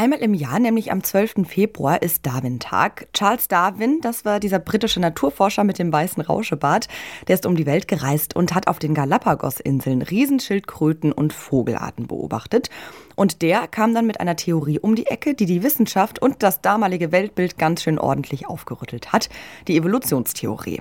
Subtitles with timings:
[0.00, 1.46] Einmal im Jahr, nämlich am 12.
[1.46, 3.08] Februar, ist Darwin-Tag.
[3.12, 6.88] Charles Darwin, das war dieser britische Naturforscher mit dem weißen Rauschebart,
[7.28, 12.70] der ist um die Welt gereist und hat auf den Galapagos-Inseln Riesenschildkröten und Vogelarten beobachtet.
[13.14, 16.62] Und der kam dann mit einer Theorie um die Ecke, die die Wissenschaft und das
[16.62, 19.28] damalige Weltbild ganz schön ordentlich aufgerüttelt hat,
[19.68, 20.80] die Evolutionstheorie.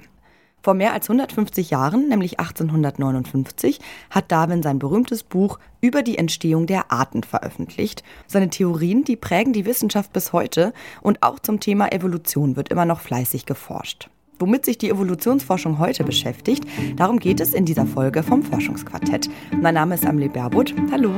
[0.62, 6.68] Vor mehr als 150 Jahren, nämlich 1859, hat Darwin sein berühmtes Buch über die Entstehung
[6.68, 8.04] der Arten veröffentlicht.
[8.28, 12.86] Seine Theorien, die prägen die Wissenschaft bis heute und auch zum Thema Evolution wird immer
[12.86, 14.10] noch fleißig geforscht.
[14.40, 16.64] Womit sich die Evolutionsforschung heute beschäftigt,
[16.96, 19.30] darum geht es in dieser Folge vom Forschungsquartett.
[19.62, 20.74] Mein Name ist Amelie Berbot.
[20.92, 21.12] Hallo.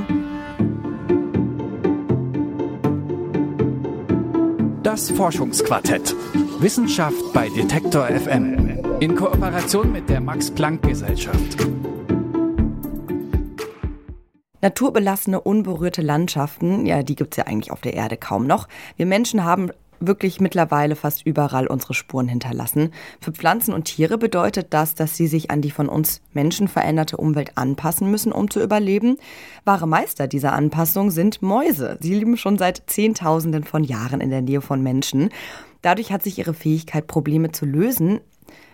[4.82, 6.16] Das Forschungsquartett.
[6.60, 8.91] Wissenschaft bei Detektor FM.
[9.02, 11.58] In Kooperation mit der Max-Planck-Gesellschaft.
[14.62, 18.68] Naturbelassene, unberührte Landschaften, ja, die gibt es ja eigentlich auf der Erde kaum noch.
[18.98, 22.92] Wir Menschen haben wirklich mittlerweile fast überall unsere Spuren hinterlassen.
[23.20, 27.18] Für Pflanzen und Tiere bedeutet das, dass sie sich an die von uns Menschen veränderte
[27.18, 29.18] Umwelt anpassen müssen, um zu überleben.
[29.66, 31.98] Wahre Meister dieser Anpassung sind Mäuse.
[32.02, 35.30] Sie leben schon seit Zehntausenden von Jahren in der Nähe von Menschen.
[35.82, 38.20] Dadurch hat sich ihre Fähigkeit, Probleme zu lösen,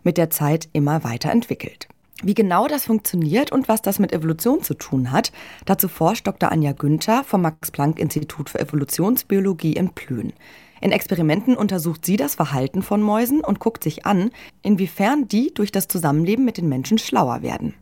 [0.03, 1.87] mit der Zeit immer weiterentwickelt.
[2.23, 5.31] Wie genau das funktioniert und was das mit Evolution zu tun hat,
[5.65, 6.51] dazu forscht Dr.
[6.51, 10.33] Anja Günther vom Max-Planck-Institut für Evolutionsbiologie in Plön.
[10.81, 14.31] In Experimenten untersucht sie das Verhalten von Mäusen und guckt sich an,
[14.63, 17.75] inwiefern die durch das Zusammenleben mit den Menschen schlauer werden.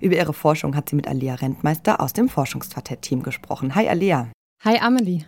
[0.00, 3.74] Über ihre Forschung hat sie mit Alea Rentmeister aus dem Forschungsquartett-Team gesprochen.
[3.74, 4.28] Hi Alea.
[4.64, 5.24] Hi Amelie.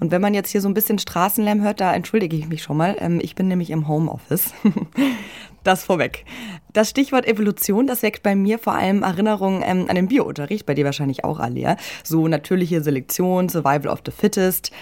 [0.00, 2.76] Und wenn man jetzt hier so ein bisschen Straßenlärm hört, da entschuldige ich mich schon
[2.76, 2.96] mal.
[3.00, 4.52] Ähm, ich bin nämlich im Homeoffice.
[5.64, 6.24] das vorweg.
[6.72, 10.74] Das Stichwort Evolution, das weckt bei mir vor allem Erinnerungen ähm, an den Biounterricht, bei
[10.74, 11.76] dir wahrscheinlich auch, Alia.
[12.04, 14.72] So natürliche Selektion, Survival of the Fittest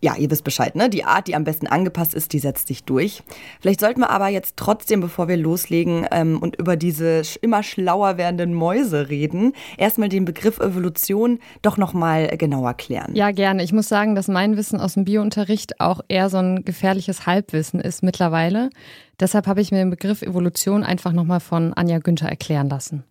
[0.00, 0.90] ja, ihr wisst Bescheid, ne?
[0.90, 3.22] Die Art, die am besten angepasst ist, die setzt sich durch.
[3.60, 8.18] Vielleicht sollten wir aber jetzt trotzdem, bevor wir loslegen ähm, und über diese immer schlauer
[8.18, 13.14] werdenden Mäuse reden, erstmal den Begriff Evolution doch nochmal genauer klären.
[13.14, 13.62] Ja, gerne.
[13.62, 17.80] Ich muss sagen, dass mein Wissen aus dem Biounterricht auch eher so ein gefährliches Halbwissen
[17.80, 18.70] ist mittlerweile.
[19.18, 23.04] Deshalb habe ich mir den Begriff Evolution einfach nochmal von Anja Günther erklären lassen.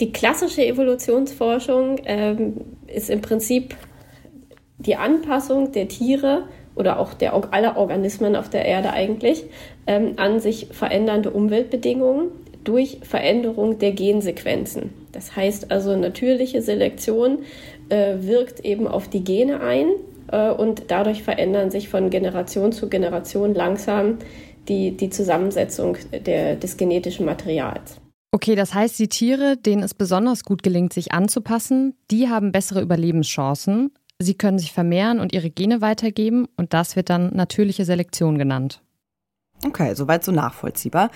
[0.00, 2.54] Die klassische Evolutionsforschung ähm,
[2.86, 3.76] ist im Prinzip
[4.78, 6.44] die Anpassung der Tiere
[6.74, 9.44] oder auch der, aller Organismen auf der Erde eigentlich
[9.86, 12.28] ähm, an sich verändernde Umweltbedingungen
[12.64, 14.90] durch Veränderung der Gensequenzen.
[15.12, 17.38] Das heißt also, natürliche Selektion
[17.88, 19.88] äh, wirkt eben auf die Gene ein
[20.30, 24.18] äh, und dadurch verändern sich von Generation zu Generation langsam
[24.68, 28.00] die, die Zusammensetzung der, des genetischen Materials.
[28.32, 32.82] Okay, das heißt, die Tiere, denen es besonders gut gelingt, sich anzupassen, die haben bessere
[32.82, 33.92] Überlebenschancen.
[34.18, 38.82] Sie können sich vermehren und ihre Gene weitergeben und das wird dann natürliche Selektion genannt.
[39.64, 41.10] Okay, soweit so nachvollziehbar.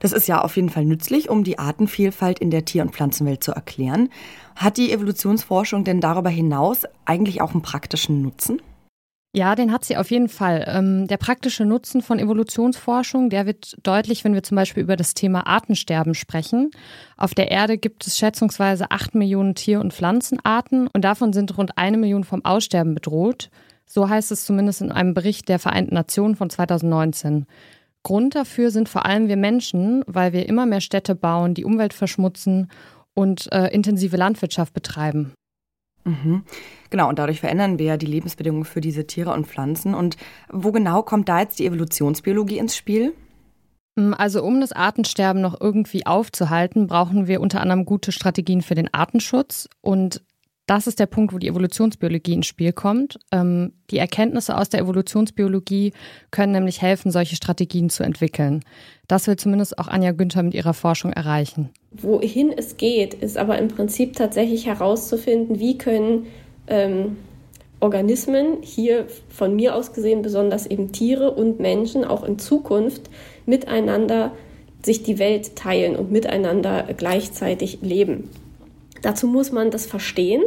[0.00, 3.42] Das ist ja auf jeden Fall nützlich, um die Artenvielfalt in der Tier- und Pflanzenwelt
[3.42, 4.10] zu erklären.
[4.54, 8.60] Hat die Evolutionsforschung denn darüber hinaus eigentlich auch einen praktischen Nutzen?
[9.36, 10.64] Ja, den hat sie auf jeden Fall.
[10.66, 15.12] Ähm, der praktische Nutzen von Evolutionsforschung, der wird deutlich, wenn wir zum Beispiel über das
[15.12, 16.70] Thema Artensterben sprechen.
[17.18, 21.76] Auf der Erde gibt es schätzungsweise acht Millionen Tier- und Pflanzenarten und davon sind rund
[21.76, 23.50] eine Million vom Aussterben bedroht.
[23.84, 27.44] So heißt es zumindest in einem Bericht der Vereinten Nationen von 2019.
[28.04, 31.92] Grund dafür sind vor allem wir Menschen, weil wir immer mehr Städte bauen, die Umwelt
[31.92, 32.70] verschmutzen
[33.12, 35.34] und äh, intensive Landwirtschaft betreiben.
[36.06, 36.44] Mhm.
[36.90, 39.94] Genau, und dadurch verändern wir ja die Lebensbedingungen für diese Tiere und Pflanzen.
[39.94, 40.16] Und
[40.48, 43.12] wo genau kommt da jetzt die Evolutionsbiologie ins Spiel?
[43.96, 48.76] Mm, also um das Artensterben noch irgendwie aufzuhalten, brauchen wir unter anderem gute Strategien für
[48.76, 49.68] den Artenschutz.
[49.80, 50.22] Und
[50.66, 53.18] das ist der Punkt, wo die Evolutionsbiologie ins Spiel kommt.
[53.30, 55.92] Ähm, die Erkenntnisse aus der Evolutionsbiologie
[56.30, 58.64] können nämlich helfen, solche Strategien zu entwickeln.
[59.06, 61.70] Das will zumindest auch Anja Günther mit ihrer Forschung erreichen.
[61.92, 66.26] Wohin es geht, ist aber im Prinzip tatsächlich herauszufinden, wie können
[66.66, 67.16] ähm,
[67.78, 73.02] Organismen, hier von mir aus gesehen besonders eben Tiere und Menschen, auch in Zukunft
[73.44, 74.32] miteinander
[74.82, 78.30] sich die Welt teilen und miteinander gleichzeitig leben.
[79.02, 80.42] Dazu muss man das verstehen,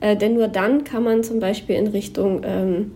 [0.00, 2.92] äh, denn nur dann kann man zum Beispiel in Richtung ähm,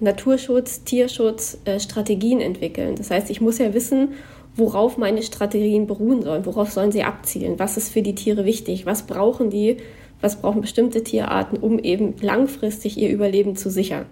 [0.00, 2.96] Naturschutz, Tierschutz äh, Strategien entwickeln.
[2.96, 4.14] Das heißt, ich muss ja wissen,
[4.54, 8.86] worauf meine Strategien beruhen sollen, worauf sollen sie abzielen, was ist für die Tiere wichtig,
[8.86, 9.78] was brauchen die,
[10.20, 14.06] was brauchen bestimmte Tierarten, um eben langfristig ihr Überleben zu sichern.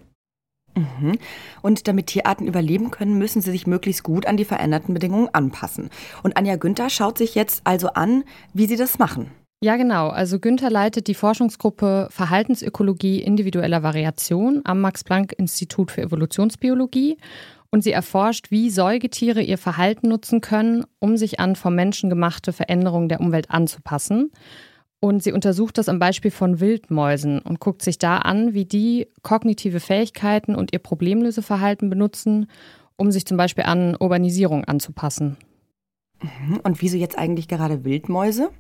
[0.77, 1.19] Mhm.
[1.63, 5.89] Und damit Tierarten überleben können, müssen sie sich möglichst gut an die veränderten Bedingungen anpassen.
[6.23, 9.31] Und Anja Günther schaut sich jetzt also an, wie sie das machen.
[9.63, 10.09] Ja, genau.
[10.09, 17.17] Also Günther leitet die Forschungsgruppe Verhaltensökologie individueller Variation am Max-Planck-Institut für Evolutionsbiologie
[17.71, 22.53] und sie erforscht, wie Säugetiere ihr Verhalten nutzen können, um sich an vom Menschen gemachte
[22.53, 24.31] Veränderungen der Umwelt anzupassen.
[25.01, 29.09] Und sie untersucht das am Beispiel von Wildmäusen und guckt sich da an, wie die
[29.23, 32.47] kognitive Fähigkeiten und ihr Problemlöseverhalten benutzen,
[32.97, 35.37] um sich zum Beispiel an Urbanisierung anzupassen.
[36.23, 36.61] Mhm.
[36.63, 38.51] Und wieso jetzt eigentlich gerade Wildmäuse?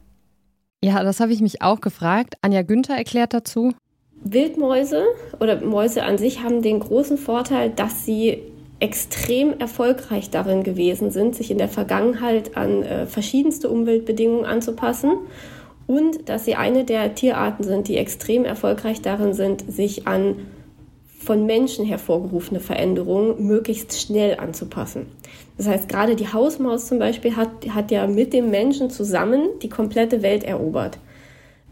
[0.85, 2.35] Ja, das habe ich mich auch gefragt.
[2.43, 3.73] Anja Günther erklärt dazu.
[4.23, 5.07] Wildmäuse
[5.41, 8.43] oder Mäuse an sich haben den großen Vorteil, dass sie
[8.81, 15.13] extrem erfolgreich darin gewesen sind, sich in der Vergangenheit an äh, verschiedenste Umweltbedingungen anzupassen
[15.87, 20.37] und dass sie eine der Tierarten sind, die extrem erfolgreich darin sind, sich an
[21.25, 25.07] von Menschen hervorgerufene Veränderungen möglichst schnell anzupassen.
[25.57, 29.69] Das heißt, gerade die Hausmaus zum Beispiel hat, hat ja mit dem Menschen zusammen die
[29.69, 30.99] komplette Welt erobert.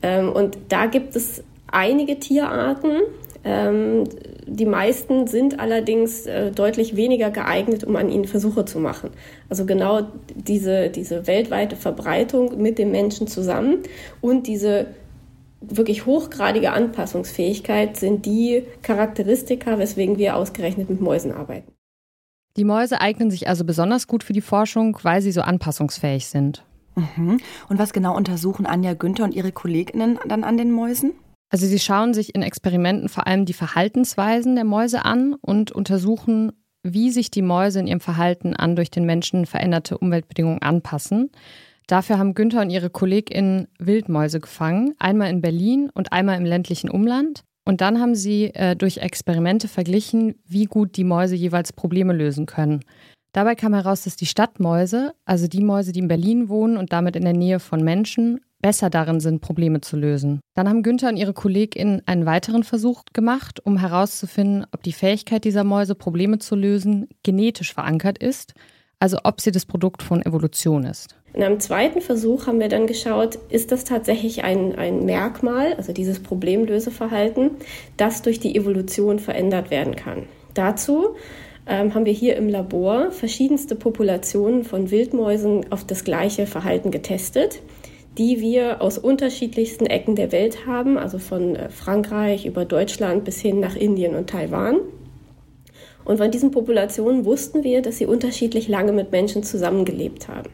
[0.02, 3.00] Ähm, und da gibt es einige Tierarten,
[3.44, 4.04] ähm,
[4.46, 9.10] die meisten sind allerdings äh, deutlich weniger geeignet, um an ihnen Versuche zu machen.
[9.48, 10.02] Also genau
[10.34, 13.78] diese, diese weltweite Verbreitung mit dem Menschen zusammen
[14.20, 14.87] und diese
[15.69, 21.73] wirklich hochgradige Anpassungsfähigkeit sind die Charakteristika, weswegen wir ausgerechnet mit Mäusen arbeiten.
[22.56, 26.64] Die Mäuse eignen sich also besonders gut für die Forschung, weil sie so anpassungsfähig sind.
[26.94, 27.41] Mhm.
[27.69, 31.12] Und was genau untersuchen Anja Günther und ihre Kolleginnen dann an den Mäusen?
[31.50, 36.53] Also sie schauen sich in Experimenten vor allem die Verhaltensweisen der Mäuse an und untersuchen,
[36.82, 41.31] wie sich die Mäuse in ihrem Verhalten an durch den Menschen veränderte Umweltbedingungen anpassen.
[41.87, 46.90] Dafür haben Günther und ihre KollegInnen Wildmäuse gefangen, einmal in Berlin und einmal im ländlichen
[46.90, 47.44] Umland.
[47.64, 52.46] Und dann haben sie äh, durch Experimente verglichen, wie gut die Mäuse jeweils Probleme lösen
[52.46, 52.81] können.
[53.32, 57.17] Dabei kam heraus, dass die Stadtmäuse, also die Mäuse, die in Berlin wohnen und damit
[57.17, 60.40] in der Nähe von Menschen, besser darin sind, Probleme zu lösen.
[60.55, 65.44] Dann haben Günther und ihre KollegInnen einen weiteren Versuch gemacht, um herauszufinden, ob die Fähigkeit
[65.44, 68.55] dieser Mäuse, Probleme zu lösen, genetisch verankert ist,
[69.00, 71.17] also ob sie das Produkt von Evolution ist.
[71.34, 75.93] In einem zweiten Versuch haben wir dann geschaut, ist das tatsächlich ein, ein Merkmal, also
[75.93, 77.52] dieses Problemlöseverhalten,
[77.96, 80.25] das durch die Evolution verändert werden kann.
[80.52, 81.17] Dazu
[81.67, 87.62] ähm, haben wir hier im Labor verschiedenste Populationen von Wildmäusen auf das gleiche Verhalten getestet
[88.19, 93.40] die wir aus unterschiedlichsten Ecken der Welt haben, also von äh, Frankreich über Deutschland bis
[93.40, 94.81] hin nach Indien und Taiwan.
[96.05, 100.50] Und von diesen Populationen wussten wir, dass sie unterschiedlich lange mit Menschen zusammengelebt haben.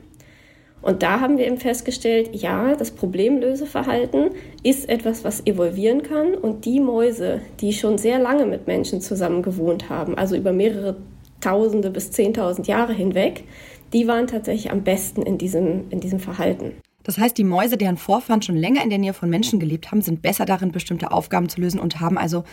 [0.80, 4.30] Und da haben wir eben festgestellt, ja, das Problemlöseverhalten
[4.62, 6.34] ist etwas, was evolvieren kann.
[6.34, 10.96] Und die Mäuse, die schon sehr lange mit Menschen zusammen gewohnt haben, also über mehrere
[11.40, 13.44] Tausende bis Zehntausend Jahre hinweg,
[13.92, 16.72] die waren tatsächlich am besten in diesem, in diesem Verhalten.
[17.04, 20.02] Das heißt, die Mäuse, deren Vorfahren schon länger in der Nähe von Menschen gelebt haben,
[20.02, 22.44] sind besser darin, bestimmte Aufgaben zu lösen und haben also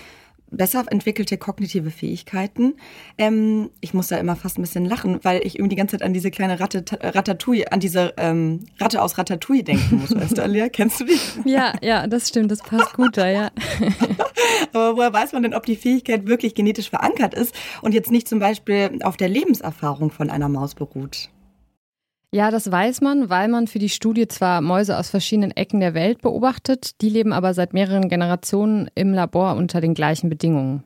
[0.58, 2.76] besser entwickelte kognitive Fähigkeiten.
[3.18, 6.06] Ähm, ich muss da immer fast ein bisschen lachen, weil ich irgendwie die ganze Zeit
[6.06, 10.44] an diese kleine Ratte, Ratatouille, an diese ähm, Ratte aus Ratatouille denken muss, weißt du,
[10.44, 10.70] Alia?
[10.76, 11.20] Kennst du die?
[11.46, 13.52] Ja, ja, das stimmt, das passt gut da, ja.
[14.74, 18.28] Aber woher weiß man denn, ob die Fähigkeit wirklich genetisch verankert ist und jetzt nicht
[18.28, 21.30] zum Beispiel auf der Lebenserfahrung von einer Maus beruht?
[22.36, 25.94] Ja, das weiß man, weil man für die Studie zwar Mäuse aus verschiedenen Ecken der
[25.94, 30.84] Welt beobachtet, die leben aber seit mehreren Generationen im Labor unter den gleichen Bedingungen.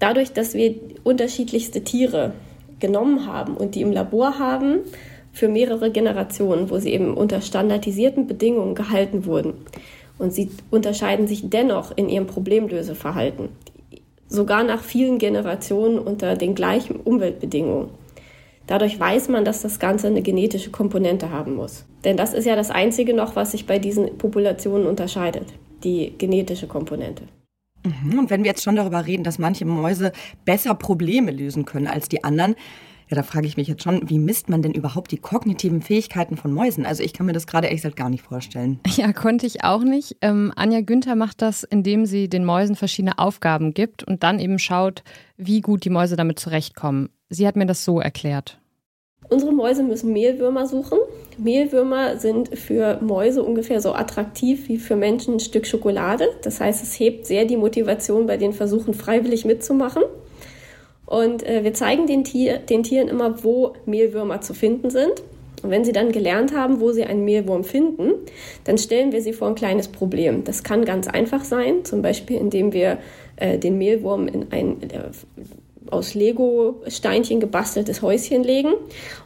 [0.00, 2.34] Dadurch, dass wir unterschiedlichste Tiere
[2.78, 4.80] genommen haben und die im Labor haben,
[5.32, 9.54] für mehrere Generationen, wo sie eben unter standardisierten Bedingungen gehalten wurden.
[10.18, 13.48] Und sie unterscheiden sich dennoch in ihrem Problemlöseverhalten,
[14.28, 17.98] sogar nach vielen Generationen unter den gleichen Umweltbedingungen.
[18.70, 21.86] Dadurch weiß man, dass das Ganze eine genetische Komponente haben muss.
[22.04, 25.46] Denn das ist ja das Einzige noch, was sich bei diesen Populationen unterscheidet,
[25.82, 27.24] die genetische Komponente.
[27.84, 30.12] Mhm, und wenn wir jetzt schon darüber reden, dass manche Mäuse
[30.44, 32.54] besser Probleme lösen können als die anderen,
[33.08, 36.36] ja, da frage ich mich jetzt schon, wie misst man denn überhaupt die kognitiven Fähigkeiten
[36.36, 36.86] von Mäusen?
[36.86, 38.78] Also ich kann mir das gerade ehrlich gesagt gar nicht vorstellen.
[38.96, 40.16] Ja, konnte ich auch nicht.
[40.20, 44.60] Ähm, Anja Günther macht das, indem sie den Mäusen verschiedene Aufgaben gibt und dann eben
[44.60, 45.02] schaut,
[45.36, 47.08] wie gut die Mäuse damit zurechtkommen.
[47.30, 48.59] Sie hat mir das so erklärt.
[49.30, 50.98] Unsere Mäuse müssen Mehlwürmer suchen.
[51.38, 56.28] Mehlwürmer sind für Mäuse ungefähr so attraktiv wie für Menschen ein Stück Schokolade.
[56.42, 60.02] Das heißt, es hebt sehr die Motivation bei den Versuchen, freiwillig mitzumachen.
[61.06, 65.22] Und äh, wir zeigen den, Tier, den Tieren immer, wo Mehlwürmer zu finden sind.
[65.62, 68.12] Und wenn sie dann gelernt haben, wo sie einen Mehlwurm finden,
[68.64, 70.44] dann stellen wir sie vor ein kleines Problem.
[70.44, 72.98] Das kann ganz einfach sein, zum Beispiel indem wir
[73.36, 75.10] äh, den Mehlwurm in ein äh,
[75.90, 78.72] aus Lego-Steinchen gebasteltes Häuschen legen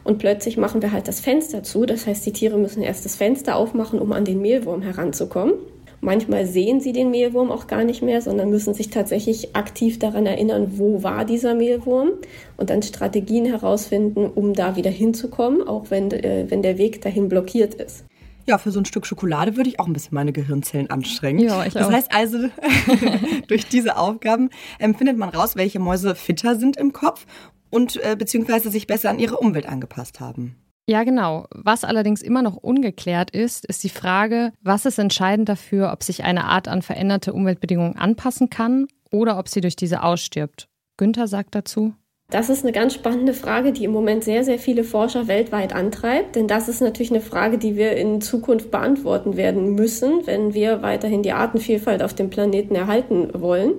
[0.03, 1.85] und plötzlich machen wir halt das Fenster zu.
[1.85, 5.53] Das heißt, die Tiere müssen erst das Fenster aufmachen, um an den Mehlwurm heranzukommen.
[6.01, 10.27] Manchmal sehen sie den Mehlwurm auch gar nicht mehr, sondern müssen sich tatsächlich aktiv daran
[10.27, 12.09] erinnern, wo war dieser Mehlwurm
[12.57, 17.27] und dann Strategien herausfinden, um da wieder hinzukommen, auch wenn, äh, wenn der Weg dahin
[17.27, 18.05] blockiert ist.
[18.47, 21.39] Ja, für so ein Stück Schokolade würde ich auch ein bisschen meine Gehirnzellen anstrengen.
[21.39, 21.81] Ja, ich auch.
[21.81, 22.49] Das heißt also,
[23.47, 24.49] durch diese Aufgaben
[24.79, 27.25] ähm, findet man raus, welche Mäuse fitter sind im Kopf
[27.71, 30.55] und äh, beziehungsweise sich besser an ihre Umwelt angepasst haben.
[30.87, 31.47] Ja, genau.
[31.49, 36.23] Was allerdings immer noch ungeklärt ist, ist die Frage, was ist entscheidend dafür, ob sich
[36.23, 40.67] eine Art an veränderte Umweltbedingungen anpassen kann oder ob sie durch diese ausstirbt.
[40.97, 41.95] Günther sagt dazu.
[42.29, 46.35] Das ist eine ganz spannende Frage, die im Moment sehr, sehr viele Forscher weltweit antreibt.
[46.35, 50.81] Denn das ist natürlich eine Frage, die wir in Zukunft beantworten werden müssen, wenn wir
[50.81, 53.73] weiterhin die Artenvielfalt auf dem Planeten erhalten wollen.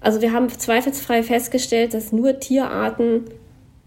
[0.00, 3.24] Also wir haben zweifelsfrei festgestellt, dass nur Tierarten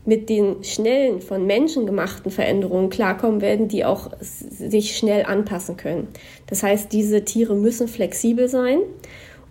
[0.05, 6.07] mit den schnellen, von Menschen gemachten Veränderungen klarkommen werden, die auch sich schnell anpassen können.
[6.47, 8.79] Das heißt, diese Tiere müssen flexibel sein.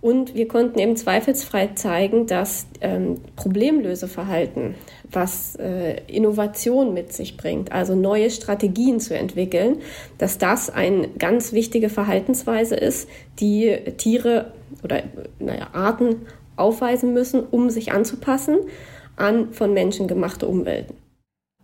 [0.01, 4.75] Und wir konnten eben zweifelsfrei zeigen, dass ähm, Problemlöseverhalten,
[5.11, 9.79] was äh, Innovation mit sich bringt, also neue Strategien zu entwickeln,
[10.19, 13.09] dass das eine ganz wichtige Verhaltensweise ist,
[13.41, 14.53] die Tiere
[14.85, 15.03] oder
[15.39, 16.27] naja, Arten
[16.57, 18.59] aufweisen müssen, um sich anzupassen
[19.17, 20.95] an von Menschen gemachte Umwelten.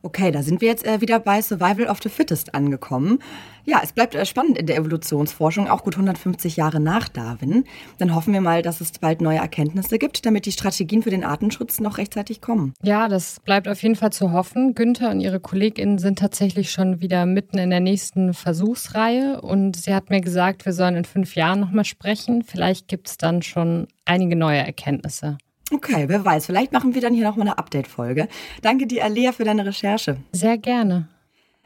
[0.05, 3.21] Okay, da sind wir jetzt äh, wieder bei Survival of the Fittest angekommen.
[3.65, 7.65] Ja, es bleibt äh, spannend in der Evolutionsforschung, auch gut 150 Jahre nach Darwin.
[7.99, 11.23] Dann hoffen wir mal, dass es bald neue Erkenntnisse gibt, damit die Strategien für den
[11.23, 12.75] Artenschutz noch rechtzeitig kommen.
[12.83, 14.75] Ja, das bleibt auf jeden Fall zu hoffen.
[14.75, 19.95] Günther und ihre KollegInnen sind tatsächlich schon wieder mitten in der nächsten Versuchsreihe und sie
[19.95, 22.43] hat mir gesagt, wir sollen in fünf Jahren nochmal sprechen.
[22.43, 25.39] Vielleicht gibt es dann schon einige neue Erkenntnisse.
[25.73, 28.29] Okay, wer weiß, vielleicht machen wir dann hier nochmal eine Update-Folge.
[28.61, 30.19] Danke dir, Alea, für deine Recherche.
[30.33, 31.09] Sehr gerne.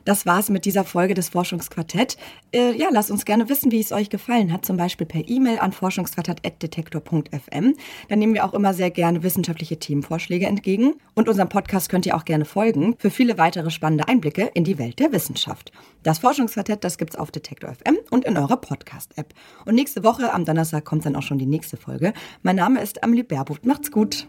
[0.07, 2.17] Das war's mit dieser Folge des Forschungsquartett.
[2.53, 5.59] Äh, ja, lasst uns gerne wissen, wie es euch gefallen hat, zum Beispiel per E-Mail
[5.59, 7.75] an forschungsquartett.detektor.fm.
[8.09, 10.95] Da nehmen wir auch immer sehr gerne wissenschaftliche Themenvorschläge entgegen.
[11.15, 14.79] Und unserem Podcast könnt ihr auch gerne folgen für viele weitere spannende Einblicke in die
[14.79, 15.73] Welt der Wissenschaft.
[16.05, 19.35] Das Forschungsquartett, das gibt's auf Detektor FM und in eurer Podcast-App.
[19.65, 22.13] Und nächste Woche, am Donnerstag, kommt dann auch schon die nächste Folge.
[22.45, 23.67] Mein Name ist Amelie Baerbucht.
[23.67, 24.29] Macht's gut.